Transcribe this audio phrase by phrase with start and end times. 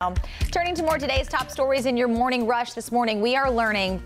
[0.00, 0.14] Um,
[0.52, 4.00] turning to more today's top stories in your morning rush this morning, we are learning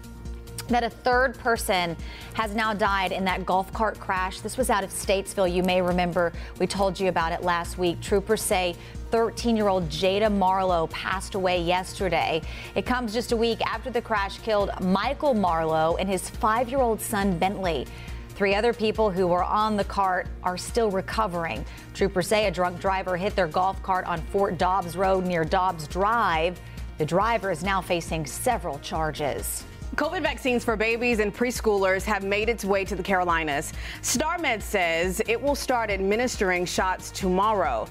[0.69, 1.95] that a third person
[2.33, 4.41] has now died in that golf cart crash.
[4.41, 5.53] This was out of Statesville.
[5.53, 8.01] You may remember we told you about it last week.
[8.01, 8.75] Troopers say
[9.11, 12.41] 13 year old Jada Marlowe passed away yesterday.
[12.75, 16.81] It comes just a week after the crash killed Michael Marlowe and his five year
[16.81, 17.87] old son Bentley.
[18.35, 21.65] Three other people who were on the cart are still recovering.
[21.93, 25.87] Troopers say a drunk driver hit their golf cart on Fort Dobbs Road near Dobbs
[25.87, 26.59] Drive.
[26.97, 29.65] The driver is now facing several charges.
[29.97, 33.75] COVID vaccines for babies and preschoolers have made its way to the Carolinas.
[34.01, 37.87] StarMed says it will start administering shots tomorrow.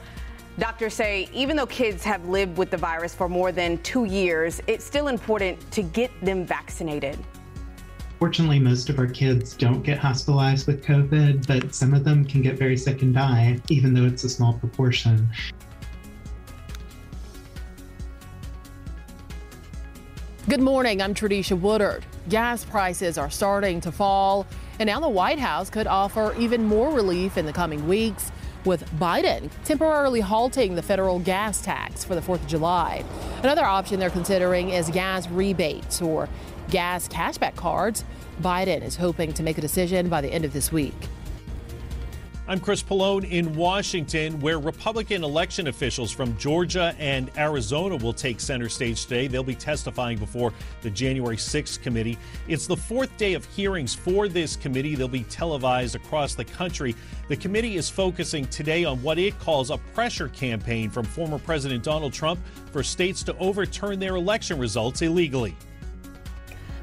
[0.57, 4.59] Doctors say even though kids have lived with the virus for more than two years,
[4.65, 7.19] it's still important to get them vaccinated.
[8.21, 12.43] Fortunately, most of our kids don't get hospitalized with COVID, but some of them can
[12.43, 15.27] get very sick and die, even though it's a small proportion.
[20.47, 21.01] Good morning.
[21.01, 22.05] I'm Tradisha Woodard.
[22.29, 24.45] Gas prices are starting to fall,
[24.77, 28.31] and now the White House could offer even more relief in the coming weeks,
[28.65, 33.03] with Biden temporarily halting the federal gas tax for the 4th of July.
[33.43, 36.29] Another option they're considering is gas rebates or
[36.69, 38.03] gas cashback cards.
[38.41, 40.93] Biden is hoping to make a decision by the end of this week.
[42.51, 48.41] I'm Chris Pollone in Washington, where Republican election officials from Georgia and Arizona will take
[48.41, 49.27] center stage today.
[49.27, 52.17] They'll be testifying before the January 6th committee.
[52.49, 54.95] It's the fourth day of hearings for this committee.
[54.95, 56.93] They'll be televised across the country.
[57.29, 61.85] The committee is focusing today on what it calls a pressure campaign from former President
[61.85, 62.41] Donald Trump
[62.73, 65.55] for states to overturn their election results illegally.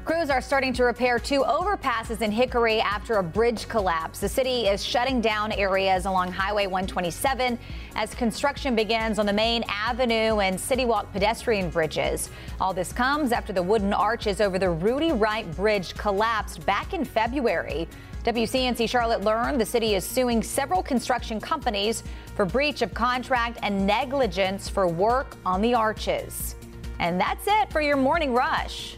[0.09, 4.17] Crews are starting to repair two overpasses in Hickory after a bridge collapse.
[4.17, 7.59] The city is shutting down areas along Highway 127
[7.93, 12.31] as construction begins on the main avenue and City Walk pedestrian bridges.
[12.59, 17.05] All this comes after the wooden arches over the Rudy Wright Bridge collapsed back in
[17.05, 17.87] February.
[18.23, 22.01] WCNC Charlotte learned the city is suing several construction companies
[22.35, 26.55] for breach of contract and negligence for work on the arches.
[26.97, 28.97] And that's it for your morning rush.